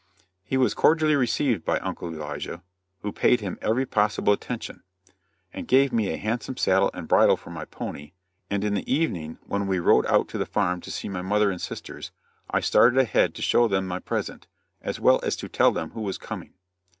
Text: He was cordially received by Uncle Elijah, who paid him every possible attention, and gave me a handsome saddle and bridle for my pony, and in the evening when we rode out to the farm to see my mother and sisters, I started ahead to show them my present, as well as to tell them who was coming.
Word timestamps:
He 0.43 0.57
was 0.57 0.73
cordially 0.73 1.15
received 1.15 1.63
by 1.63 1.77
Uncle 1.77 2.11
Elijah, 2.11 2.63
who 3.03 3.11
paid 3.11 3.39
him 3.39 3.59
every 3.61 3.85
possible 3.85 4.33
attention, 4.33 4.81
and 5.53 5.67
gave 5.67 5.93
me 5.93 6.09
a 6.09 6.17
handsome 6.17 6.57
saddle 6.57 6.89
and 6.95 7.07
bridle 7.07 7.37
for 7.37 7.51
my 7.51 7.65
pony, 7.65 8.13
and 8.49 8.63
in 8.63 8.73
the 8.73 8.91
evening 8.91 9.37
when 9.45 9.67
we 9.67 9.77
rode 9.77 10.07
out 10.07 10.27
to 10.29 10.39
the 10.39 10.47
farm 10.47 10.81
to 10.81 10.91
see 10.91 11.07
my 11.07 11.21
mother 11.21 11.51
and 11.51 11.61
sisters, 11.61 12.09
I 12.49 12.61
started 12.61 12.97
ahead 12.97 13.35
to 13.35 13.43
show 13.43 13.67
them 13.67 13.87
my 13.87 13.99
present, 13.99 14.47
as 14.81 14.99
well 14.99 15.19
as 15.21 15.35
to 15.35 15.47
tell 15.47 15.71
them 15.71 15.91
who 15.91 16.01
was 16.01 16.17
coming. 16.17 16.55